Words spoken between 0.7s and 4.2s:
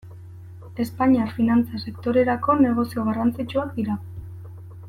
Espainiar finantza sektorerako negozio garrantzitsua dira.